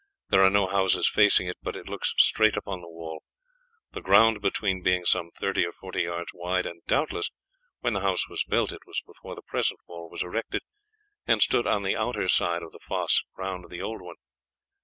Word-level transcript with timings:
There 0.29 0.41
are 0.43 0.49
no 0.49 0.65
houses 0.65 1.07
facing 1.07 1.45
it, 1.47 1.57
but 1.61 1.75
it 1.75 1.87
looks 1.87 2.15
straight 2.17 2.57
upon 2.57 2.81
the 2.81 2.89
wall, 2.89 3.21
the 3.91 4.01
ground 4.01 4.41
between 4.41 4.81
being 4.81 5.05
some 5.05 5.29
thirty 5.29 5.63
or 5.63 5.71
forty 5.71 6.01
yards 6.01 6.31
wide; 6.33 6.65
and 6.65 6.83
doubtless 6.87 7.29
when 7.81 7.93
the 7.93 7.99
house 8.01 8.27
was 8.27 8.43
built, 8.43 8.71
it 8.71 8.87
was 8.87 9.03
before 9.05 9.35
the 9.35 9.43
present 9.43 9.79
wall 9.85 10.09
was 10.09 10.23
erected, 10.23 10.63
and 11.27 11.39
stood 11.43 11.67
on 11.67 11.83
the 11.83 11.95
outer 11.97 12.27
side 12.27 12.63
of 12.63 12.71
the 12.71 12.79
fosse 12.79 13.23
round 13.37 13.69
the 13.69 13.83
old 13.83 14.01
one. 14.01 14.15